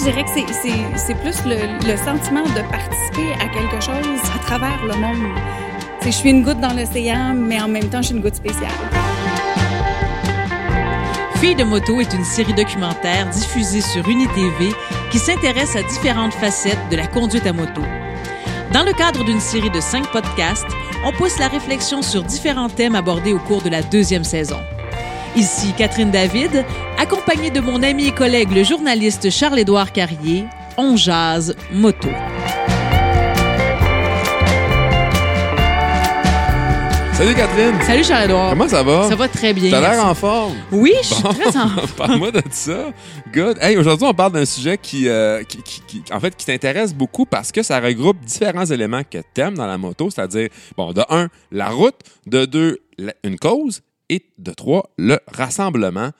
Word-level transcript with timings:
je 0.00 0.04
dirais 0.04 0.24
que 0.24 0.30
c'est 0.96 1.14
plus 1.14 1.44
le, 1.44 1.56
le, 1.86 1.96
sentiment 1.98 2.42
de 2.42 2.62
participer 2.70 3.32
à 3.34 3.48
quelque 3.48 3.84
chose 3.84 4.20
à 4.34 4.38
travers 4.38 4.82
le 4.82 4.94
monde. 4.94 5.38
je 6.02 6.10
suis 6.10 6.30
une 6.30 6.42
goutte 6.42 6.60
dans 6.60 6.72
l'océan, 6.72 7.34
mais 7.34 7.60
en 7.60 7.68
même 7.68 7.88
temps, 7.90 8.00
je 8.00 8.06
suis 8.06 8.16
une 8.16 8.22
goutte 8.22 8.36
spéciale. 8.36 8.70
Fille 11.36 11.54
de 11.54 11.64
moto 11.64 12.00
est 12.00 12.12
une 12.14 12.24
série 12.24 12.54
documentaire 12.54 13.28
diffusée 13.28 13.82
sur 13.82 14.08
UniTV 14.08 14.72
qui 15.10 15.18
s'intéresse 15.18 15.76
à 15.76 15.82
différentes 15.82 16.34
facettes 16.34 16.88
de 16.90 16.96
la 16.96 17.06
conduite 17.06 17.46
à 17.46 17.52
moto. 17.52 17.82
Dans 18.72 18.84
le 18.84 18.92
cadre 18.92 19.22
d'une 19.24 19.40
série 19.40 19.70
de 19.70 19.80
cinq 19.80 20.10
podcasts, 20.12 20.68
on 21.04 21.12
pousse 21.12 21.38
la 21.38 21.48
réflexion 21.48 22.00
sur 22.00 22.22
différents 22.22 22.70
thèmes 22.70 22.94
abordés 22.94 23.34
au 23.34 23.38
cours 23.38 23.62
de 23.62 23.68
la 23.68 23.82
deuxième 23.82 24.24
saison. 24.24 24.60
Ici 25.36 25.72
Catherine 25.76 26.10
David, 26.10 26.64
accompagnée 26.98 27.50
de 27.50 27.60
mon 27.60 27.82
ami 27.82 28.08
et 28.08 28.12
collègue 28.12 28.50
le 28.52 28.64
journaliste 28.64 29.30
Charles-Édouard 29.30 29.92
Carrier, 29.92 30.44
on 30.76 30.96
jase 30.96 31.54
moto. 31.72 32.08
Salut 37.12 37.34
Catherine. 37.34 37.74
Salut 37.82 38.02
Charles-Édouard. 38.02 38.50
Comment 38.50 38.66
ça 38.68 38.82
va? 38.82 39.06
Ça 39.08 39.14
va 39.14 39.28
très 39.28 39.52
bien. 39.52 39.70
T'as 39.70 39.80
l'air 39.80 40.04
en 40.04 40.14
forme. 40.14 40.54
Oui, 40.72 40.94
je 41.02 41.06
suis 41.14 41.22
très 41.22 41.56
en 41.56 41.68
forme. 41.68 41.88
Parle-moi 41.96 42.30
de 42.32 42.42
ça. 42.50 42.92
Good. 43.32 43.58
Hey, 43.60 43.76
aujourd'hui, 43.76 44.06
on 44.08 44.14
parle 44.14 44.32
d'un 44.32 44.46
sujet 44.46 44.78
qui, 44.78 45.06
euh, 45.06 45.42
qui, 45.44 45.58
qui, 45.62 46.02
en 46.12 46.18
fait, 46.18 46.34
qui 46.34 46.46
t'intéresse 46.46 46.94
beaucoup 46.94 47.26
parce 47.26 47.52
que 47.52 47.62
ça 47.62 47.78
regroupe 47.78 48.18
différents 48.24 48.64
éléments 48.64 49.02
que 49.08 49.18
t'aimes 49.34 49.54
dans 49.54 49.66
la 49.66 49.76
moto, 49.76 50.08
c'est-à-dire, 50.08 50.48
bon, 50.78 50.92
de 50.92 51.02
un, 51.10 51.28
la 51.52 51.68
route, 51.68 51.96
de 52.26 52.46
deux, 52.46 52.78
une 53.22 53.38
cause, 53.38 53.82
et 54.10 54.26
de 54.36 54.52
trois, 54.52 54.90
le 54.98 55.18
rassemblement 55.28 56.10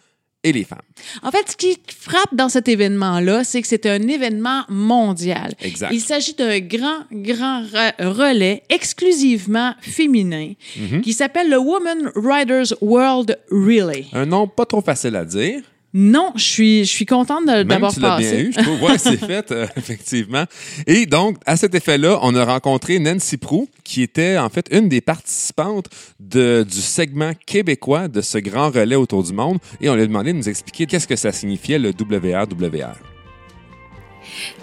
et 0.42 0.52
les 0.52 0.64
femmes. 0.64 0.78
En 1.22 1.30
fait, 1.30 1.50
ce 1.50 1.56
qui 1.56 1.78
frappe 1.86 2.34
dans 2.34 2.48
cet 2.48 2.66
événement-là, 2.68 3.44
c'est 3.44 3.60
que 3.60 3.68
c'est 3.68 3.84
un 3.84 4.08
événement 4.08 4.64
mondial. 4.70 5.52
Exact. 5.60 5.90
Il 5.92 6.00
s'agit 6.00 6.32
d'un 6.32 6.60
grand, 6.60 7.00
grand 7.12 7.62
relais 7.98 8.62
exclusivement 8.70 9.74
féminin 9.82 10.54
mm-hmm. 10.78 11.02
qui 11.02 11.12
s'appelle 11.12 11.50
le 11.50 11.58
Women 11.58 12.10
Riders 12.14 12.72
World 12.80 13.38
Relay. 13.50 14.06
Un 14.14 14.24
nom 14.24 14.46
pas 14.46 14.64
trop 14.64 14.80
facile 14.80 15.16
à 15.16 15.26
dire. 15.26 15.62
Non, 15.92 16.32
je 16.36 16.44
suis, 16.44 16.84
je 16.84 16.90
suis 16.90 17.06
contente 17.06 17.46
d'avoir 17.46 17.92
passé. 17.92 18.30
Bien 18.30 18.44
eu, 18.44 18.52
je 18.52 18.60
trouve. 18.62 18.82
Ouais, 18.82 18.96
c'est 18.96 19.16
fait, 19.26 19.50
euh, 19.50 19.66
effectivement. 19.76 20.44
Et 20.86 21.06
donc, 21.06 21.38
à 21.46 21.56
cet 21.56 21.74
effet-là, 21.74 22.20
on 22.22 22.34
a 22.36 22.44
rencontré 22.44 23.00
Nancy 23.00 23.36
Prou, 23.36 23.68
qui 23.82 24.02
était 24.02 24.38
en 24.38 24.48
fait 24.50 24.68
une 24.70 24.88
des 24.88 25.00
participantes 25.00 25.88
de, 26.20 26.64
du 26.68 26.80
segment 26.80 27.32
québécois 27.44 28.06
de 28.06 28.20
ce 28.20 28.38
grand 28.38 28.70
relais 28.70 28.94
autour 28.94 29.24
du 29.24 29.32
monde. 29.32 29.58
Et 29.80 29.90
on 29.90 29.96
lui 29.96 30.02
a 30.02 30.06
demandé 30.06 30.32
de 30.32 30.38
nous 30.38 30.48
expliquer 30.48 30.86
qu'est-ce 30.86 31.08
que 31.08 31.16
ça 31.16 31.32
signifiait 31.32 31.80
le 31.80 31.90
WRWR. 31.90 32.94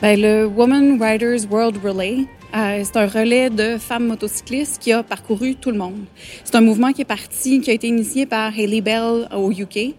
Ben, 0.01 0.19
le 0.19 0.45
Women 0.45 1.01
Riders 1.01 1.51
World 1.51 1.77
Relay, 1.83 2.19
euh, 2.55 2.81
c'est 2.85 2.95
un 2.95 3.07
relais 3.07 3.49
de 3.49 3.77
femmes 3.77 4.07
motocyclistes 4.07 4.81
qui 4.81 4.93
a 4.93 5.03
parcouru 5.03 5.55
tout 5.55 5.71
le 5.71 5.77
monde. 5.77 6.05
C'est 6.45 6.55
un 6.55 6.61
mouvement 6.61 6.93
qui 6.93 7.01
est 7.01 7.05
parti, 7.05 7.59
qui 7.59 7.69
a 7.69 7.73
été 7.73 7.87
initié 7.87 8.25
par 8.25 8.57
Hailey 8.57 8.79
Bell 8.79 9.27
au 9.35 9.51
UK. 9.51 9.93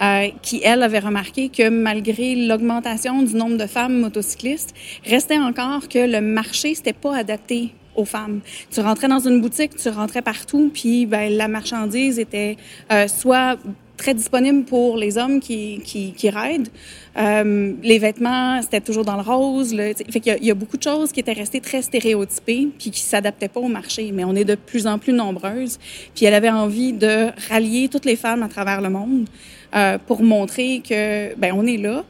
Euh, 0.00 0.28
qui, 0.40 0.62
elle, 0.64 0.82
avait 0.82 0.98
remarqué 0.98 1.50
que 1.50 1.68
malgré 1.68 2.34
l'augmentation 2.34 3.22
du 3.22 3.34
nombre 3.34 3.58
de 3.58 3.66
femmes 3.66 4.00
motocyclistes, 4.00 4.74
restait 5.04 5.38
encore 5.38 5.88
que 5.88 5.98
le 5.98 6.22
marché 6.22 6.74
s'était 6.74 6.94
pas 6.94 7.16
adapté 7.16 7.74
aux 7.94 8.06
femmes. 8.06 8.40
Tu 8.70 8.80
rentrais 8.80 9.08
dans 9.08 9.18
une 9.18 9.42
boutique, 9.42 9.76
tu 9.76 9.90
rentrais 9.90 10.22
partout, 10.22 10.70
puis 10.72 11.04
ben, 11.04 11.30
la 11.30 11.48
marchandise 11.48 12.18
était 12.18 12.56
euh, 12.90 13.08
soit 13.08 13.58
très 13.98 14.14
disponible 14.14 14.64
pour 14.64 14.96
les 14.96 15.18
hommes 15.18 15.40
qui, 15.40 15.82
qui, 15.84 16.12
qui 16.12 16.30
raident. 16.30 16.70
Euh, 17.18 17.74
les 17.82 17.98
vêtements, 17.98 18.62
c'était 18.62 18.80
toujours 18.80 19.04
dans 19.04 19.16
le 19.16 19.22
rose. 19.22 19.74
Là, 19.74 19.92
fait 20.08 20.20
qu'il 20.20 20.38
y, 20.40 20.46
y 20.46 20.50
a 20.50 20.54
beaucoup 20.54 20.78
de 20.78 20.82
choses 20.82 21.12
qui 21.12 21.20
étaient 21.20 21.34
restées 21.34 21.60
très 21.60 21.82
stéréotypées 21.82 22.68
puis 22.78 22.90
qui 22.90 23.00
s'adaptaient 23.00 23.48
pas 23.48 23.60
au 23.60 23.68
marché. 23.68 24.10
Mais 24.14 24.24
on 24.24 24.34
est 24.34 24.46
de 24.46 24.54
plus 24.54 24.86
en 24.86 24.98
plus 24.98 25.12
nombreuses. 25.12 25.78
Puis 26.14 26.24
elle 26.24 26.32
avait 26.32 26.48
envie 26.48 26.94
de 26.94 27.26
rallier 27.50 27.88
toutes 27.88 28.06
les 28.06 28.16
femmes 28.16 28.42
à 28.42 28.48
travers 28.48 28.80
le 28.80 28.88
monde 28.88 29.26
euh, 29.74 29.98
pour 29.98 30.22
montrer 30.22 30.82
que 30.86 31.34
ben 31.36 31.52
on 31.54 31.66
est 31.66 31.76
là, 31.76 32.04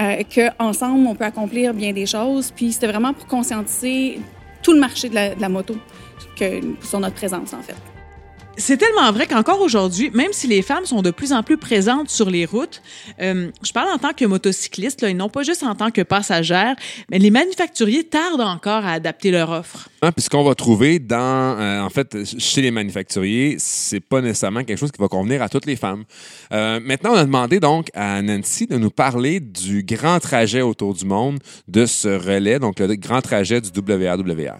euh, 0.00 0.22
qu'ensemble 0.34 1.06
on 1.06 1.14
peut 1.14 1.24
accomplir 1.24 1.74
bien 1.74 1.92
des 1.92 2.06
choses. 2.06 2.52
Puis 2.54 2.72
c'était 2.72 2.88
vraiment 2.88 3.12
pour 3.12 3.26
conscientiser 3.26 4.20
tout 4.62 4.72
le 4.72 4.80
marché 4.80 5.08
de 5.08 5.14
la, 5.14 5.34
de 5.34 5.40
la 5.40 5.48
moto 5.48 5.76
que, 6.38 6.60
sur 6.82 7.00
notre 7.00 7.14
présence 7.14 7.52
en 7.52 7.62
fait. 7.62 7.93
C'est 8.56 8.76
tellement 8.76 9.10
vrai 9.10 9.26
qu'encore 9.26 9.60
aujourd'hui, 9.60 10.10
même 10.14 10.32
si 10.32 10.46
les 10.46 10.62
femmes 10.62 10.84
sont 10.84 11.02
de 11.02 11.10
plus 11.10 11.32
en 11.32 11.42
plus 11.42 11.56
présentes 11.56 12.08
sur 12.08 12.30
les 12.30 12.44
routes, 12.46 12.82
euh, 13.20 13.50
je 13.64 13.72
parle 13.72 13.88
en 13.92 13.98
tant 13.98 14.12
que 14.12 14.24
motocycliste, 14.24 15.02
là, 15.02 15.08
et 15.08 15.14
non 15.14 15.28
pas 15.28 15.42
juste 15.42 15.64
en 15.64 15.74
tant 15.74 15.90
que 15.90 16.02
passagère, 16.02 16.76
mais 17.10 17.18
les 17.18 17.30
manufacturiers 17.30 18.04
tardent 18.04 18.40
encore 18.40 18.84
à 18.84 18.92
adapter 18.92 19.32
leur 19.32 19.50
offre. 19.50 19.88
Ah, 20.02 20.12
puis 20.12 20.22
ce 20.22 20.30
qu'on 20.30 20.44
va 20.44 20.54
trouver 20.54 21.00
dans, 21.00 21.58
euh, 21.58 21.80
en 21.80 21.90
fait, 21.90 22.16
chez 22.38 22.62
les 22.62 22.70
manufacturiers, 22.70 23.56
c'est 23.58 24.00
pas 24.00 24.20
nécessairement 24.20 24.62
quelque 24.62 24.78
chose 24.78 24.92
qui 24.92 25.00
va 25.00 25.08
convenir 25.08 25.42
à 25.42 25.48
toutes 25.48 25.66
les 25.66 25.76
femmes. 25.76 26.04
Euh, 26.52 26.78
maintenant, 26.80 27.12
on 27.14 27.16
a 27.16 27.24
demandé 27.24 27.58
donc 27.58 27.88
à 27.92 28.22
Nancy 28.22 28.66
de 28.66 28.76
nous 28.76 28.90
parler 28.90 29.40
du 29.40 29.82
grand 29.82 30.20
trajet 30.20 30.62
autour 30.62 30.94
du 30.94 31.06
monde 31.06 31.38
de 31.66 31.86
ce 31.86 32.08
relais, 32.08 32.60
donc 32.60 32.78
le 32.78 32.94
grand 32.94 33.20
trajet 33.20 33.60
du 33.60 33.70
WRWR. 33.70 34.58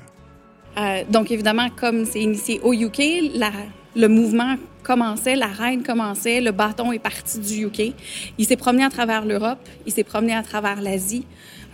Euh, 0.77 1.05
donc 1.09 1.31
évidemment, 1.31 1.69
comme 1.71 2.05
c'est 2.05 2.21
initié 2.21 2.61
au 2.63 2.73
UK, 2.73 3.33
la 3.35 3.53
le 3.97 4.09
mouvement 4.09 4.57
commençait, 4.83 5.37
la 5.37 5.47
reine 5.47 5.83
commençait, 5.83 6.41
le 6.41 6.53
bâton 6.53 6.93
est 6.93 6.99
parti 6.99 7.39
du 7.39 7.67
UK. 7.67 7.95
Il 8.39 8.47
s'est 8.47 8.57
promené 8.57 8.85
à 8.85 8.91
travers 8.91 9.25
l'Europe, 9.25 9.59
il 9.87 9.93
s'est 9.93 10.05
promené 10.05 10.35
à 10.35 10.43
travers 10.43 10.81
l'Asie. 10.81 11.25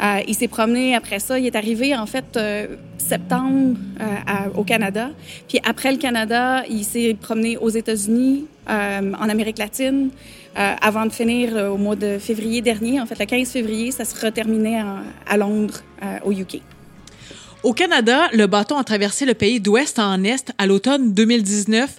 Euh, 0.03 0.21
il 0.27 0.35
s'est 0.35 0.49
promené 0.49 0.95
après 0.95 1.19
ça. 1.19 1.39
Il 1.39 1.47
est 1.47 1.57
arrivé 1.57 1.95
en 1.95 2.07
fait 2.07 2.37
euh, 2.37 2.77
septembre 2.97 3.77
euh, 4.01 4.05
au 4.55 4.65
Canada. 4.65 5.11
Puis 5.49 5.61
après 5.65 5.93
le 5.93 5.99
Canada, 5.99 6.63
il 6.69 6.85
s'est 6.85 7.15
promené 7.21 7.57
aux 7.59 7.69
États-Unis, 7.69 8.47
en 8.69 9.29
Amérique 9.29 9.59
latine, 9.59 10.11
avant 10.55 11.05
de 11.05 11.11
finir 11.11 11.73
au 11.73 11.77
mois 11.77 11.97
de 11.97 12.19
février 12.19 12.61
dernier. 12.61 13.01
En 13.01 13.07
fait, 13.07 13.19
le 13.19 13.27
15 13.27 13.51
février, 13.51 13.91
ça 13.91 14.05
se 14.05 14.25
reterminait 14.25 14.81
à 15.27 15.37
Londres, 15.37 15.81
au 16.25 16.31
UK. 16.31 16.61
Au 17.63 17.75
Canada, 17.75 18.31
le 18.33 18.47
bâton 18.47 18.79
a 18.79 18.85
traversé 18.85 19.27
le 19.27 19.35
pays 19.35 19.61
d'ouest 19.61 19.99
en 19.99 20.25
est 20.25 20.51
à 20.57 20.67
l'automne 20.67 21.13
2019. 21.13 21.91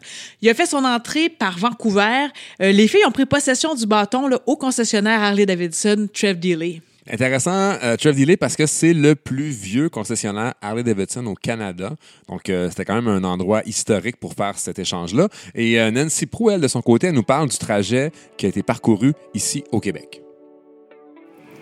Il 0.42 0.50
a 0.50 0.56
fait 0.56 0.66
son 0.66 0.84
entrée 0.84 1.30
par 1.30 1.60
Vancouver. 1.60 2.30
Euh, 2.62 2.72
les 2.72 2.88
filles 2.88 3.06
ont 3.06 3.12
pris 3.12 3.28
possession 3.28 3.76
du 3.76 3.86
bâton 3.86 4.28
au 4.48 4.56
concessionnaire 4.56 5.22
Harley-Davidson, 5.22 6.08
Trev 6.12 6.40
Dealey. 6.40 6.82
Intéressant, 7.12 7.76
euh, 7.84 7.96
Trev 7.96 8.16
Dealey, 8.16 8.38
parce 8.38 8.56
que 8.56 8.66
c'est 8.66 8.94
le 8.94 9.14
plus 9.14 9.52
vieux 9.52 9.90
concessionnaire 9.90 10.56
Harley-Davidson 10.64 11.28
au 11.28 11.36
Canada. 11.36 11.94
Donc, 12.28 12.50
euh, 12.50 12.70
c'était 12.72 12.86
quand 12.86 12.96
même 12.96 13.08
un 13.08 13.24
endroit 13.24 13.62
historique 13.68 14.18
pour 14.18 14.34
faire 14.34 14.58
cet 14.58 14.80
échange-là. 14.80 15.28
Et 15.54 15.78
Nancy 15.92 16.26
Prou, 16.26 16.52
de 16.52 16.68
son 16.68 16.82
côté, 16.82 17.12
nous 17.12 17.24
parle 17.24 17.50
du 17.50 17.58
trajet 17.60 18.12
qui 18.36 18.48
a 18.48 18.50
été 18.50 18.64
parcouru 18.64 19.14
ici 19.36 19.64
au 19.72 19.80
Québec. 19.80 20.24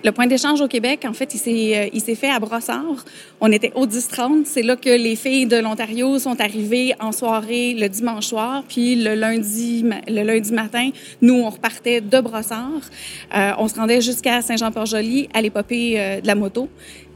Le 0.01 0.11
point 0.13 0.27
d'échange 0.27 0.61
au 0.61 0.69
Québec, 0.69 1.05
en 1.05 1.11
fait, 1.11 1.33
il 1.33 1.37
s'est, 1.37 1.77
euh, 1.77 1.89
il 1.91 1.99
s'est 1.99 2.15
fait 2.15 2.29
à 2.29 2.39
Brossard. 2.39 3.03
On 3.41 3.51
était 3.51 3.73
au 3.75 3.85
10-30. 3.85 4.45
C'est 4.45 4.61
là 4.61 4.77
que 4.77 4.89
les 4.89 5.17
filles 5.17 5.45
de 5.45 5.57
l'Ontario 5.57 6.17
sont 6.19 6.39
arrivées 6.39 6.93
en 7.01 7.11
soirée 7.11 7.73
le 7.73 7.89
dimanche 7.89 8.27
soir. 8.27 8.63
Puis 8.67 8.95
le 8.95 9.13
lundi, 9.15 9.83
le 10.07 10.23
lundi 10.23 10.53
matin, 10.53 10.91
nous, 11.21 11.33
on 11.33 11.49
repartait 11.49 11.99
de 11.99 12.21
Brossard. 12.21 12.81
Euh, 13.35 13.51
on 13.57 13.67
se 13.67 13.75
rendait 13.75 13.99
jusqu'à 13.99 14.41
Saint-Jean-Port-Joli 14.41 15.27
à 15.33 15.41
l'épopée 15.41 15.99
euh, 15.99 16.21
de 16.21 16.27
la 16.27 16.35
moto 16.35 16.69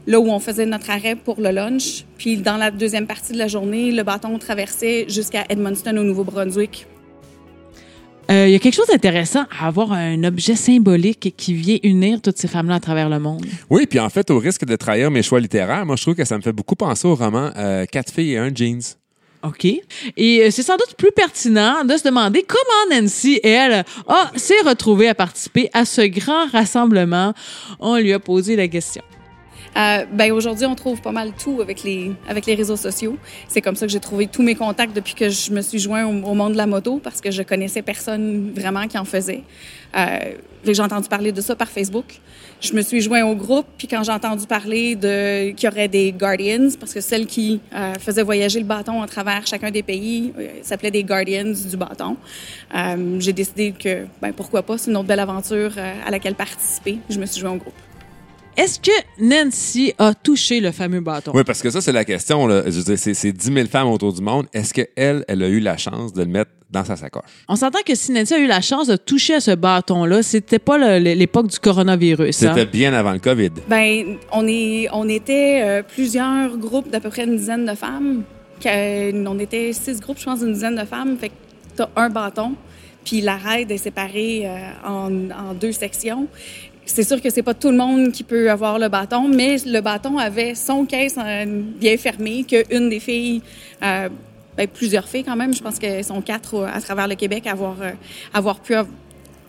là 0.06 0.20
où 0.20 0.28
on 0.28 0.38
faisait 0.38 0.66
notre 0.66 0.90
arrêt 0.90 1.16
pour 1.16 1.40
le 1.40 1.50
lunch. 1.50 2.04
Puis 2.18 2.36
dans 2.36 2.58
la 2.58 2.70
deuxième 2.70 3.06
partie 3.06 3.32
de 3.32 3.38
la 3.38 3.48
journée, 3.48 3.90
le 3.90 4.02
bâton 4.02 4.38
traversait 4.38 5.06
jusqu'à 5.08 5.44
Edmundston 5.48 5.96
au 5.96 6.02
Nouveau-Brunswick 6.02 6.86
euh, 8.30 8.46
il 8.48 8.52
y 8.52 8.54
a 8.54 8.58
quelque 8.58 8.74
chose 8.74 8.86
d'intéressant 8.86 9.44
à 9.58 9.66
avoir 9.66 9.92
un 9.92 10.22
objet 10.24 10.56
symbolique 10.56 11.34
qui 11.36 11.54
vient 11.54 11.78
unir 11.82 12.20
toutes 12.22 12.38
ces 12.38 12.48
femmes-là 12.48 12.76
à 12.76 12.80
travers 12.80 13.08
le 13.08 13.18
monde. 13.18 13.44
Oui, 13.70 13.86
puis 13.86 14.00
en 14.00 14.08
fait, 14.08 14.30
au 14.30 14.38
risque 14.38 14.64
de 14.64 14.76
trahir 14.76 15.10
mes 15.10 15.22
choix 15.22 15.40
littéraires, 15.40 15.84
moi, 15.84 15.96
je 15.96 16.02
trouve 16.02 16.14
que 16.14 16.24
ça 16.24 16.36
me 16.36 16.42
fait 16.42 16.52
beaucoup 16.52 16.76
penser 16.76 17.06
au 17.06 17.14
roman 17.14 17.50
euh, 17.56 17.84
Quatre 17.86 18.12
filles 18.12 18.32
et 18.32 18.38
un 18.38 18.54
jeans. 18.54 18.82
OK. 19.42 19.66
Et 20.16 20.42
euh, 20.42 20.50
c'est 20.50 20.62
sans 20.62 20.76
doute 20.76 20.94
plus 20.96 21.12
pertinent 21.12 21.84
de 21.84 21.96
se 21.96 22.04
demander 22.04 22.44
comment 22.46 23.00
Nancy, 23.00 23.40
elle, 23.44 23.84
s'est 24.36 24.60
retrouvée 24.64 25.08
à 25.08 25.14
participer 25.14 25.68
à 25.74 25.84
ce 25.84 26.00
grand 26.02 26.46
rassemblement. 26.50 27.34
On 27.78 27.96
lui 27.96 28.12
a 28.12 28.18
posé 28.18 28.56
la 28.56 28.68
question. 28.68 29.02
Euh, 29.76 30.04
ben 30.12 30.32
aujourd'hui, 30.32 30.66
on 30.66 30.74
trouve 30.74 31.00
pas 31.00 31.12
mal 31.12 31.32
tout 31.32 31.60
avec 31.60 31.82
les 31.82 32.12
avec 32.28 32.46
les 32.46 32.54
réseaux 32.54 32.76
sociaux. 32.76 33.16
C'est 33.48 33.60
comme 33.60 33.76
ça 33.76 33.86
que 33.86 33.92
j'ai 33.92 34.00
trouvé 34.00 34.26
tous 34.26 34.42
mes 34.42 34.54
contacts 34.54 34.94
depuis 34.94 35.14
que 35.14 35.28
je 35.28 35.52
me 35.52 35.62
suis 35.62 35.78
joint 35.78 36.04
au, 36.06 36.34
monde 36.34 36.52
de 36.52 36.56
la 36.56 36.66
moto 36.66 37.00
parce 37.02 37.20
que 37.20 37.30
je 37.30 37.42
connaissais 37.42 37.82
personne 37.82 38.52
vraiment 38.54 38.86
qui 38.86 38.98
en 38.98 39.04
faisait. 39.04 39.42
Euh, 39.96 40.34
j'ai 40.72 40.82
entendu 40.82 41.08
parler 41.08 41.32
de 41.32 41.40
ça 41.40 41.54
par 41.54 41.68
Facebook. 41.68 42.20
Je 42.60 42.72
me 42.72 42.80
suis 42.80 43.00
joint 43.00 43.24
au 43.24 43.34
groupe, 43.34 43.66
puis 43.76 43.86
quand 43.86 44.02
j'ai 44.02 44.12
entendu 44.12 44.46
parler 44.46 44.94
de 44.96 45.50
qu'il 45.50 45.68
y 45.68 45.72
aurait 45.72 45.88
des 45.88 46.12
Guardians, 46.12 46.70
parce 46.80 46.94
que 46.94 47.00
celles 47.00 47.26
qui 47.26 47.60
euh, 47.74 47.94
faisaient 48.00 48.22
voyager 48.22 48.58
le 48.58 48.64
bâton 48.64 49.02
à 49.02 49.06
travers 49.06 49.46
chacun 49.46 49.70
des 49.70 49.82
pays 49.82 50.32
euh, 50.38 50.48
s'appelaient 50.62 50.90
des 50.90 51.04
Guardians 51.04 51.52
du 51.52 51.76
bâton, 51.76 52.16
euh, 52.74 53.16
j'ai 53.20 53.32
décidé 53.32 53.72
que 53.72 54.06
ben 54.22 54.32
pourquoi 54.32 54.62
pas, 54.62 54.78
c'est 54.78 54.90
une 54.90 54.96
autre 54.96 55.08
belle 55.08 55.20
aventure 55.20 55.72
euh, 55.76 55.94
à 56.06 56.10
laquelle 56.10 56.34
participer. 56.34 56.98
Je 57.10 57.18
me 57.18 57.26
suis 57.26 57.40
joint 57.40 57.52
au 57.52 57.56
groupe. 57.56 57.74
Est-ce 58.56 58.78
que 58.80 58.90
Nancy 59.20 59.92
a 59.98 60.14
touché 60.14 60.60
le 60.60 60.72
fameux 60.72 61.00
bâton? 61.00 61.32
Oui, 61.34 61.42
parce 61.44 61.62
que 61.62 61.70
ça, 61.70 61.80
c'est 61.80 61.92
la 61.92 62.04
question. 62.04 62.46
Là. 62.46 62.62
Je 62.66 62.70
veux 62.70 62.82
dire, 62.84 62.98
c'est, 62.98 63.14
c'est 63.14 63.32
10 63.32 63.52
000 63.52 63.66
femmes 63.68 63.88
autour 63.88 64.12
du 64.12 64.20
monde. 64.22 64.46
Est-ce 64.52 64.72
qu'elle, 64.74 65.24
elle 65.28 65.42
a 65.42 65.48
eu 65.48 65.60
la 65.60 65.76
chance 65.76 66.12
de 66.12 66.22
le 66.22 66.28
mettre 66.28 66.50
dans 66.70 66.84
sa 66.84 66.96
sacoche? 66.96 67.22
On 67.48 67.56
s'entend 67.56 67.80
que 67.86 67.94
si 67.94 68.12
Nancy 68.12 68.34
a 68.34 68.38
eu 68.38 68.46
la 68.46 68.60
chance 68.60 68.86
de 68.88 68.96
toucher 68.96 69.34
à 69.34 69.40
ce 69.40 69.52
bâton-là, 69.52 70.22
c'était 70.22 70.58
pas 70.58 70.98
l'époque 70.98 71.48
du 71.48 71.58
coronavirus. 71.58 72.42
hein? 72.44 72.52
C'était 72.54 72.66
bien 72.70 72.92
avant 72.94 73.12
le 73.12 73.18
COVID. 73.20 73.50
Ben, 73.68 74.16
on, 74.32 74.46
est, 74.48 74.88
on 74.92 75.08
était 75.08 75.60
euh, 75.62 75.82
plusieurs 75.82 76.56
groupes 76.56 76.90
d'à 76.90 77.00
peu 77.00 77.10
près 77.10 77.24
une 77.24 77.36
dizaine 77.36 77.64
de 77.66 77.74
femmes. 77.74 78.22
Que- 78.60 79.26
on 79.26 79.38
était 79.38 79.72
six 79.72 80.00
groupes, 80.00 80.18
je 80.18 80.24
pense, 80.24 80.40
d'une 80.40 80.52
dizaine 80.52 80.76
de 80.76 80.84
femmes. 80.84 81.16
Fait 81.18 81.28
que 81.28 81.34
t'as 81.76 81.88
un 81.96 82.08
bâton, 82.08 82.54
puis 83.04 83.20
la 83.20 83.36
raide 83.36 83.70
est 83.70 83.78
séparée 83.78 84.42
euh, 84.46 84.58
en, 84.86 85.30
en 85.30 85.54
deux 85.54 85.72
sections. 85.72 86.28
C'est 86.86 87.02
sûr 87.02 87.20
que 87.20 87.30
c'est 87.30 87.42
pas 87.42 87.54
tout 87.54 87.70
le 87.70 87.76
monde 87.76 88.12
qui 88.12 88.22
peut 88.22 88.50
avoir 88.50 88.78
le 88.78 88.88
bâton, 88.88 89.28
mais 89.28 89.56
le 89.66 89.80
bâton 89.80 90.18
avait 90.18 90.54
son 90.54 90.84
caisse 90.84 91.16
euh, 91.18 91.44
bien 91.46 91.96
fermé, 91.96 92.44
qu'une 92.44 92.88
des 92.88 93.00
filles, 93.00 93.42
euh, 93.82 94.08
ben, 94.56 94.68
plusieurs 94.68 95.08
filles 95.08 95.24
quand 95.24 95.36
même, 95.36 95.54
je 95.54 95.62
pense 95.62 95.78
qu'elles 95.78 96.04
sont 96.04 96.20
quatre 96.20 96.64
à 96.64 96.80
travers 96.80 97.08
le 97.08 97.14
Québec 97.14 97.46
à 97.46 97.52
avoir, 97.52 97.76
euh, 97.80 97.92
avoir 98.32 98.60
pu 98.60 98.74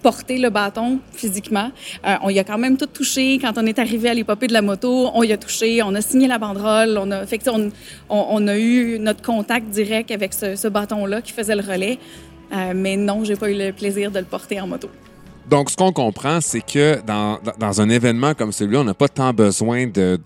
porter 0.05 0.37
le 0.37 0.51
bâton 0.51 0.99
physiquement. 1.13 1.71
Euh, 2.05 2.15
on 2.21 2.29
y 2.29 2.37
a 2.37 2.43
quand 2.43 2.59
même 2.59 2.77
tout 2.77 2.85
touché. 2.85 3.39
Quand 3.39 3.53
on 3.57 3.65
est 3.65 3.79
arrivé 3.79 4.07
à 4.07 4.13
l'épopée 4.13 4.45
de 4.45 4.53
la 4.53 4.61
moto, 4.61 5.09
on 5.15 5.23
y 5.23 5.33
a 5.33 5.37
touché, 5.37 5.81
on 5.81 5.95
a 5.95 6.01
signé 6.01 6.27
la 6.27 6.37
banderole, 6.37 6.99
on 7.01 7.09
a, 7.09 7.25
fait 7.25 7.41
on, 7.49 7.71
on, 8.09 8.25
on 8.29 8.47
a 8.47 8.55
eu 8.55 8.99
notre 8.99 9.23
contact 9.23 9.69
direct 9.69 10.11
avec 10.11 10.33
ce, 10.33 10.55
ce 10.55 10.67
bâton-là 10.67 11.23
qui 11.23 11.33
faisait 11.33 11.55
le 11.55 11.63
relais. 11.63 11.97
Euh, 12.53 12.73
mais 12.75 12.97
non, 12.97 13.23
j'ai 13.23 13.35
pas 13.35 13.49
eu 13.49 13.57
le 13.57 13.71
plaisir 13.71 14.11
de 14.11 14.19
le 14.19 14.25
porter 14.25 14.61
en 14.61 14.67
moto. 14.67 14.91
Donc, 15.49 15.69
ce 15.69 15.75
qu'on 15.75 15.91
comprend, 15.91 16.41
c'est 16.41 16.61
que 16.61 16.99
dans, 17.05 17.81
un 17.81 17.89
événement 17.89 18.33
comme 18.33 18.51
celui-là, 18.51 18.79
on 18.79 18.83
n'a 18.83 18.93
pas 18.95 19.07
tant 19.07 19.31
besoin 19.31 19.85
de 19.87 20.17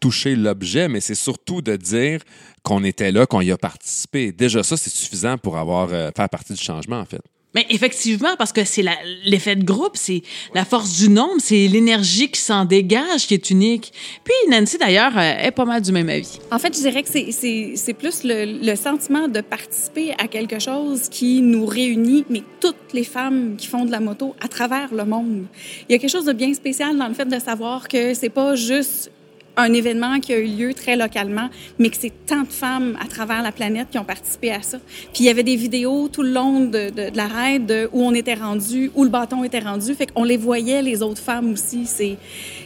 toucher 0.00 0.36
l'objet, 0.36 0.88
mais 0.88 1.00
c'est 1.00 1.14
surtout 1.16 1.60
de 1.60 1.76
dire 1.76 2.20
qu'on 2.62 2.84
était 2.84 3.10
là, 3.10 3.26
qu'on 3.26 3.40
y 3.40 3.50
a 3.50 3.58
participé. 3.58 4.32
Déjà, 4.32 4.62
ça, 4.62 4.76
c'est 4.76 4.90
suffisant 4.90 5.36
pour 5.38 5.56
avoir 5.56 5.88
euh, 5.92 6.10
faire 6.16 6.28
partie 6.28 6.52
du 6.52 6.62
changement, 6.62 7.00
en 7.00 7.04
fait. 7.04 7.20
Mais 7.54 7.66
effectivement, 7.68 8.34
parce 8.38 8.52
que 8.52 8.64
c'est 8.64 8.84
l'effet 9.24 9.56
de 9.56 9.64
groupe, 9.64 9.92
c'est 9.94 10.22
la 10.54 10.64
force 10.64 10.98
du 10.98 11.08
nombre, 11.08 11.38
c'est 11.38 11.68
l'énergie 11.68 12.30
qui 12.30 12.40
s'en 12.40 12.64
dégage 12.64 13.26
qui 13.26 13.34
est 13.34 13.50
unique. 13.50 13.92
Puis 14.24 14.34
Nancy, 14.50 14.78
d'ailleurs, 14.78 15.16
euh, 15.16 15.46
est 15.46 15.50
pas 15.50 15.64
mal 15.64 15.82
du 15.82 15.92
même 15.92 16.08
avis. 16.08 16.38
En 16.50 16.58
fait, 16.58 16.74
je 16.74 16.80
dirais 16.80 17.02
que 17.02 17.08
c'est 17.08 17.94
plus 17.94 18.24
le, 18.24 18.64
le 18.64 18.76
sentiment 18.76 19.28
de 19.28 19.40
participer 19.40 20.12
à 20.18 20.28
quelque 20.28 20.58
chose 20.58 21.08
qui 21.10 21.42
nous 21.42 21.66
réunit, 21.66 22.24
mais 22.30 22.42
toutes 22.60 22.92
les 22.92 23.04
femmes 23.04 23.56
qui 23.56 23.66
font 23.66 23.84
de 23.84 23.90
la 23.90 24.00
moto 24.00 24.34
à 24.40 24.48
travers 24.48 24.92
le 24.94 25.04
monde. 25.04 25.44
Il 25.88 25.92
y 25.92 25.94
a 25.94 25.98
quelque 25.98 26.10
chose 26.10 26.24
de 26.24 26.32
bien 26.32 26.52
spécial 26.54 26.96
dans 26.96 27.08
le 27.08 27.14
fait 27.14 27.26
de 27.26 27.38
savoir 27.38 27.88
que 27.88 28.14
c'est 28.14 28.30
pas 28.30 28.54
juste 28.54 29.10
un 29.56 29.72
événement 29.72 30.20
qui 30.20 30.32
a 30.32 30.38
eu 30.38 30.46
lieu 30.46 30.74
très 30.74 30.96
localement, 30.96 31.48
mais 31.78 31.90
que 31.90 31.96
c'est 31.98 32.12
tant 32.26 32.42
de 32.42 32.52
femmes 32.52 32.96
à 33.00 33.06
travers 33.06 33.42
la 33.42 33.52
planète 33.52 33.88
qui 33.90 33.98
ont 33.98 34.04
participé 34.04 34.50
à 34.50 34.62
ça. 34.62 34.78
Puis 35.12 35.24
il 35.24 35.26
y 35.26 35.28
avait 35.28 35.42
des 35.42 35.56
vidéos 35.56 36.08
tout 36.08 36.22
le 36.22 36.30
long 36.30 36.60
de, 36.60 36.90
de, 36.90 37.16
la 37.16 37.26
raid 37.26 37.88
où 37.92 38.02
on 38.02 38.14
était 38.14 38.34
rendu, 38.34 38.90
où 38.94 39.04
le 39.04 39.10
bâton 39.10 39.44
était 39.44 39.60
rendu. 39.60 39.94
Fait 39.94 40.06
qu'on 40.06 40.24
les 40.24 40.36
voyait, 40.36 40.82
les 40.82 41.02
autres 41.02 41.20
femmes 41.20 41.52
aussi. 41.52 41.86
C'est, 41.86 42.16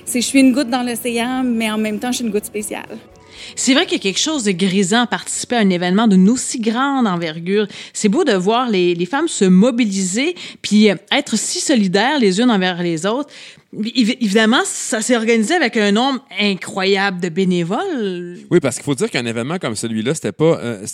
c'est, 0.05 0.21
je 0.21 0.27
suis 0.27 0.41
une 0.41 0.53
goutte 0.53 0.71
dans 0.71 0.83
l'océan, 0.83 1.43
mais 1.45 1.71
en 1.71 1.79
même 1.79 1.99
temps, 1.99 2.13
je 2.13 2.17
suis 2.17 2.25
une 2.25 2.33
goutte 2.33 2.45
spéciale. 2.45 2.99
C'est 3.55 3.75
vrai 3.75 3.85
qu'il 3.85 3.99
y 3.99 4.01
a 4.01 4.03
quelque 4.03 4.19
chose 4.19 4.45
de 4.45 4.53
grisant 4.53 5.03
à 5.03 5.07
participer 5.07 5.57
à 5.57 5.61
un 5.61 5.71
événement 5.71 6.09
d'une 6.09 6.29
aussi 6.29 6.59
grande 6.59 7.07
envergure. 7.07 7.67
C'est 7.93 8.09
beau 8.09 8.25
de 8.25 8.33
voir 8.33 8.69
les, 8.69 8.95
les 8.95 9.07
femmes 9.07 9.29
se 9.29 9.45
mobiliser 9.45 10.35
puis 10.63 10.91
euh, 10.91 10.97
être 11.13 11.37
si 11.37 11.61
solidaires 11.61 12.19
les 12.19 12.41
unes 12.41 12.51
envers 12.51 12.83
les 12.83 13.07
autres. 13.07 13.31
Évi- 13.75 14.17
Évidemment, 14.21 14.63
ça 14.65 15.03
s'est 15.03 15.17
organisé 15.17 15.55
avec 15.55 15.77
un 15.77 15.93
nombre 15.93 16.25
incroyable 16.41 17.21
de 17.21 17.29
bénévoles. 17.29 18.39
Oui, 18.51 18.61
parce 18.61 18.77
qu'il 18.77 18.85
faut 18.85 18.95
dire 18.95 19.11
qu'un 19.11 19.27
événement 19.27 19.59
comme 19.59 19.77
celui-là, 19.77 20.15
c'était 20.15 20.33
pas, 20.33 20.59
euh, 20.59 20.87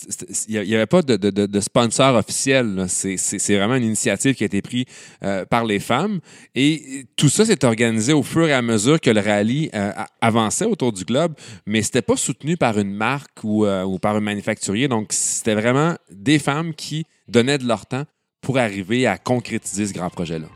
il 0.48 0.62
n'y 0.62 0.74
avait 0.74 0.86
pas 0.86 1.02
de, 1.02 1.60
sponsor 1.60 2.16
officiel. 2.16 2.86
C'est, 2.88 3.56
vraiment 3.56 3.76
une 3.76 3.84
initiative 3.84 4.34
qui 4.34 4.42
a 4.44 4.46
été 4.46 4.62
prise 4.62 4.84
euh, 5.22 5.44
par 5.44 5.64
les 5.64 5.78
femmes. 5.78 6.20
Et 6.54 7.06
tout 7.16 7.28
ça 7.28 7.44
s'est 7.44 7.64
organisé 7.64 8.12
au 8.12 8.22
fur 8.22 8.48
et 8.48 8.52
à 8.52 8.62
mesure 8.62 9.00
que 9.00 9.10
le 9.10 9.20
rallye 9.20 9.70
euh, 9.74 9.92
avançait 10.20 10.64
autour 10.64 10.92
du 10.92 11.04
globe, 11.04 11.34
mais 11.66 11.82
c'était 11.82 12.02
pas 12.02 12.16
soutenu 12.16 12.56
par 12.56 12.78
une 12.78 12.92
marque 12.92 13.44
ou, 13.44 13.66
ou 13.66 13.98
par 13.98 14.16
un 14.16 14.20
manufacturier. 14.20 14.88
Donc, 14.88 15.08
c'était 15.12 15.54
vraiment 15.54 15.94
des 16.10 16.38
femmes 16.38 16.74
qui 16.74 17.04
donnaient 17.28 17.58
de 17.58 17.66
leur 17.66 17.86
temps 17.86 18.04
pour 18.40 18.58
arriver 18.58 19.06
à 19.06 19.18
concrétiser 19.18 19.86
ce 19.86 19.92
grand 19.92 20.10
projet-là. 20.10 20.48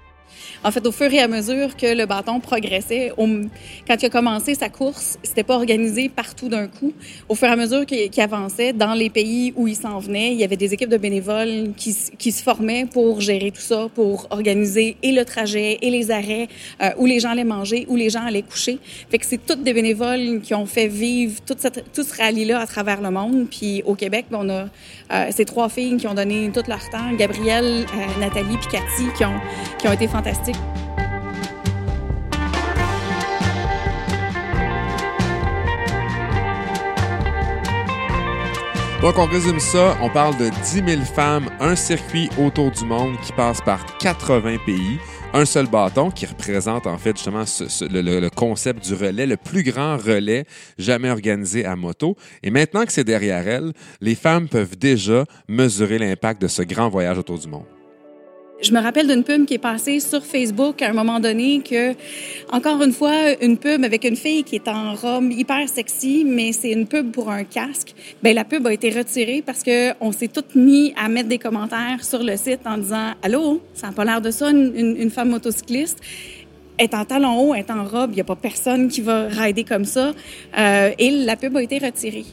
En 0.64 0.70
fait, 0.70 0.86
au 0.86 0.92
fur 0.92 1.12
et 1.12 1.20
à 1.20 1.28
mesure 1.28 1.76
que 1.76 1.94
le 1.94 2.06
bâton 2.06 2.40
progressait, 2.40 3.12
quand 3.16 4.02
il 4.02 4.06
a 4.06 4.10
commencé 4.10 4.54
sa 4.54 4.68
course, 4.68 5.18
c'était 5.22 5.42
pas 5.42 5.54
organisé 5.54 6.08
partout 6.08 6.48
d'un 6.48 6.66
coup. 6.66 6.92
Au 7.28 7.34
fur 7.34 7.48
et 7.48 7.52
à 7.52 7.56
mesure 7.56 7.86
qu'il 7.86 8.20
avançait, 8.20 8.72
dans 8.72 8.94
les 8.94 9.10
pays 9.10 9.52
où 9.56 9.68
il 9.68 9.76
s'en 9.76 9.98
venait, 9.98 10.32
il 10.32 10.38
y 10.38 10.44
avait 10.44 10.56
des 10.56 10.74
équipes 10.74 10.88
de 10.88 10.96
bénévoles 10.96 11.72
qui, 11.76 11.92
se 11.92 12.42
formaient 12.42 12.86
pour 12.86 13.20
gérer 13.20 13.50
tout 13.50 13.60
ça, 13.60 13.88
pour 13.94 14.26
organiser 14.30 14.96
et 15.02 15.12
le 15.12 15.24
trajet 15.24 15.78
et 15.80 15.90
les 15.90 16.10
arrêts, 16.10 16.48
euh, 16.82 16.90
où 16.98 17.06
les 17.06 17.20
gens 17.20 17.30
allaient 17.30 17.44
manger, 17.44 17.86
où 17.88 17.96
les 17.96 18.10
gens 18.10 18.24
allaient 18.26 18.42
coucher. 18.42 18.78
Fait 19.10 19.18
que 19.18 19.26
c'est 19.26 19.44
toutes 19.44 19.62
des 19.62 19.72
bénévoles 19.72 20.40
qui 20.42 20.54
ont 20.54 20.66
fait 20.66 20.88
vivre 20.88 21.40
tout 21.46 21.56
ce 22.02 22.16
rallye-là 22.16 22.60
à 22.60 22.66
travers 22.66 23.00
le 23.00 23.10
monde. 23.10 23.46
Puis 23.50 23.82
au 23.86 23.94
Québec, 23.94 24.26
ben, 24.30 24.38
on 24.42 24.48
a 24.48 24.66
euh, 25.12 25.30
ces 25.30 25.44
trois 25.44 25.68
filles 25.68 25.96
qui 25.96 26.06
ont 26.06 26.14
donné 26.14 26.50
tout 26.52 26.62
leur 26.68 26.90
temps, 26.90 27.12
Gabrielle, 27.16 27.86
euh, 27.94 28.20
Nathalie 28.20 28.56
puis 28.58 28.68
Cathy, 28.72 29.06
qui 29.16 29.24
ont 29.24 29.92
été 29.92 30.08
fantastiques. 30.08 30.25
Donc, 39.02 39.18
on 39.18 39.26
résume 39.26 39.60
ça. 39.60 39.96
On 40.02 40.08
parle 40.08 40.36
de 40.38 40.48
10 40.48 40.82
000 40.94 41.02
femmes, 41.02 41.48
un 41.60 41.76
circuit 41.76 42.28
autour 42.38 42.70
du 42.72 42.84
monde 42.84 43.14
qui 43.22 43.32
passe 43.32 43.60
par 43.60 43.84
80 43.98 44.56
pays, 44.64 44.98
un 45.32 45.44
seul 45.44 45.66
bâton 45.66 46.10
qui 46.10 46.26
représente 46.26 46.86
en 46.86 46.96
fait 46.98 47.14
justement 47.16 47.44
le- 47.82 48.20
le 48.20 48.30
concept 48.30 48.84
du 48.84 48.94
relais, 48.94 49.26
le 49.26 49.36
plus 49.36 49.62
grand 49.62 49.96
relais 49.96 50.44
jamais 50.78 51.10
organisé 51.10 51.64
à 51.66 51.76
moto. 51.76 52.16
Et 52.42 52.50
maintenant 52.50 52.84
que 52.84 52.92
c'est 52.92 53.04
derrière 53.04 53.46
elles, 53.46 53.72
les 54.00 54.14
femmes 54.14 54.48
peuvent 54.48 54.76
déjà 54.76 55.24
mesurer 55.46 55.98
l'impact 55.98 56.40
de 56.42 56.48
ce 56.48 56.62
grand 56.62 56.88
voyage 56.88 57.18
autour 57.18 57.38
du 57.38 57.48
monde. 57.48 57.66
Je 58.62 58.72
me 58.72 58.80
rappelle 58.80 59.06
d'une 59.06 59.22
pub 59.22 59.44
qui 59.44 59.54
est 59.54 59.58
passée 59.58 60.00
sur 60.00 60.24
Facebook 60.24 60.80
à 60.80 60.88
un 60.88 60.94
moment 60.94 61.20
donné 61.20 61.60
que, 61.60 61.92
encore 62.50 62.82
une 62.82 62.92
fois, 62.92 63.12
une 63.42 63.58
pub 63.58 63.84
avec 63.84 64.04
une 64.04 64.16
fille 64.16 64.44
qui 64.44 64.54
est 64.54 64.66
en 64.66 64.94
robe 64.94 65.30
hyper 65.30 65.68
sexy, 65.68 66.24
mais 66.26 66.52
c'est 66.52 66.70
une 66.72 66.86
pub 66.86 67.12
pour 67.12 67.30
un 67.30 67.44
casque. 67.44 67.94
Ben 68.22 68.34
la 68.34 68.44
pub 68.44 68.66
a 68.66 68.72
été 68.72 68.88
retirée 68.90 69.42
parce 69.44 69.62
que 69.62 69.92
on 70.00 70.10
s'est 70.10 70.28
toutes 70.28 70.54
mis 70.54 70.94
à 70.96 71.08
mettre 71.10 71.28
des 71.28 71.38
commentaires 71.38 72.02
sur 72.02 72.22
le 72.22 72.34
site 72.38 72.60
en 72.64 72.78
disant 72.78 73.12
Allô, 73.22 73.60
ça 73.74 73.88
n'a 73.88 73.92
pas 73.92 74.06
l'air 74.06 74.22
de 74.22 74.30
ça, 74.30 74.50
une, 74.50 74.96
une- 74.98 75.10
femme 75.10 75.28
motocycliste. 75.28 75.98
Est 76.78 76.94
en 76.94 77.04
talons 77.04 77.38
hauts, 77.40 77.54
est 77.54 77.70
en 77.70 77.84
robe, 77.84 78.10
il 78.12 78.16
n'y 78.16 78.20
a 78.20 78.24
pas 78.24 78.36
personne 78.36 78.88
qui 78.88 79.00
va 79.00 79.28
rider 79.28 79.64
comme 79.64 79.84
ça. 79.84 80.12
Euh, 80.58 80.90
et 80.98 81.10
la 81.10 81.36
pub 81.36 81.56
a 81.56 81.62
été 81.62 81.78
retirée. 81.78 82.24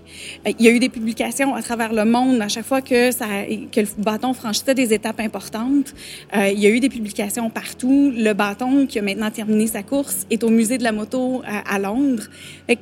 Euh, 0.48 0.52
Il 0.60 0.66
y 0.66 0.70
a 0.70 0.72
eu 0.72 0.80
des 0.80 0.90
publications 0.90 1.56
à 1.56 1.62
travers 1.62 1.94
le 1.94 2.06
monde 2.06 2.42
à 2.42 2.48
chaque 2.48 2.66
fois 2.66 2.82
que, 2.82 3.12
ça, 3.12 3.26
que 3.72 3.80
le 3.80 3.88
bâton 3.98 4.34
franchissait 4.34 4.76
des 4.76 4.94
étapes 4.94 5.20
importantes. 5.20 5.94
Euh, 6.36 6.50
il 6.50 6.60
y 6.60 6.68
a 6.68 6.70
eu 6.70 6.80
des 6.80 6.90
publications 6.90 7.50
partout. 7.50 8.12
Le 8.16 8.34
bâton, 8.34 8.86
qui 8.86 9.00
a 9.00 9.02
maintenant 9.02 9.32
terminé 9.32 9.68
sa 9.68 9.84
course, 9.84 10.26
est 10.30 10.44
au 10.44 10.50
musée 10.50 10.78
de 10.78 10.84
la 10.84 10.92
moto 10.92 11.42
à, 11.46 11.76
à 11.76 11.80
Londres. 11.80 12.24
Fait 12.68 12.80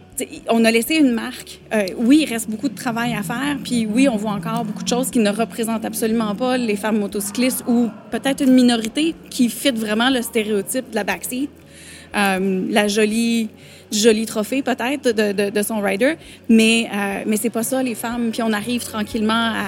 on 0.50 0.66
a 0.66 0.72
laissé 0.72 0.96
une 0.96 1.12
marque. 1.12 1.60
Euh, 1.74 1.86
oui, 1.98 2.20
il 2.24 2.30
reste 2.32 2.50
beaucoup 2.50 2.70
de 2.70 2.76
travail 2.76 3.14
à 3.14 3.24
faire. 3.24 3.58
Puis 3.64 3.86
oui, 3.86 4.08
on 4.10 4.18
voit 4.18 4.32
encore 4.32 4.66
beaucoup 4.66 4.84
de 4.84 4.88
choses 4.88 5.10
qui 5.10 5.20
ne 5.20 5.30
représentent 5.30 5.86
absolument 5.86 6.36
pas 6.36 6.58
les 6.58 6.76
femmes 6.76 7.00
motocyclistes 7.00 7.64
ou 7.68 7.90
peut-être 8.12 8.44
une 8.44 8.54
minorité 8.54 9.16
qui 9.30 9.50
fit 9.50 9.72
vraiment 9.72 10.10
le 10.10 10.22
stéréotype 10.22 10.90
de 10.90 10.96
la 10.96 11.04
backseat. 11.04 11.50
Euh, 12.16 12.66
la 12.70 12.88
jolie, 12.88 13.50
joli 13.92 14.26
trophée 14.26 14.62
peut-être 14.62 15.16
de, 15.16 15.32
de, 15.32 15.50
de, 15.50 15.62
son 15.62 15.80
rider, 15.80 16.16
mais, 16.50 16.90
euh, 16.94 17.24
mais 17.26 17.38
c'est 17.38 17.50
pas 17.50 17.64
ça 17.64 17.82
les 17.82 17.96
femmes. 17.96 18.32
Puis 18.32 18.42
on 18.42 18.52
arrive 18.54 18.84
tranquillement 18.84 19.54
à, 19.54 19.66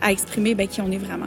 à 0.00 0.12
exprimer 0.12 0.54
ben, 0.54 0.66
qui 0.66 0.80
on 0.80 0.90
est 0.90 0.98
vraiment. 0.98 1.26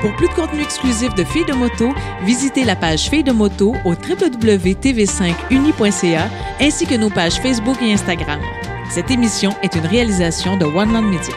Pour 0.00 0.16
plus 0.16 0.28
de 0.28 0.32
contenu 0.32 0.62
exclusif 0.62 1.14
de 1.14 1.24
Filles 1.24 1.44
de 1.44 1.52
moto, 1.52 1.92
visitez 2.22 2.64
la 2.64 2.74
page 2.74 3.10
Filles 3.10 3.22
de 3.22 3.32
moto 3.32 3.74
au 3.84 3.90
www.tv5uni.ca 3.90 6.30
ainsi 6.58 6.86
que 6.86 6.94
nos 6.94 7.10
pages 7.10 7.34
Facebook 7.34 7.76
et 7.82 7.92
Instagram. 7.92 8.40
Cette 8.88 9.10
émission 9.10 9.54
est 9.62 9.74
une 9.74 9.84
réalisation 9.84 10.56
de 10.56 10.64
One 10.64 10.94
Land 10.94 11.02
Media. 11.02 11.34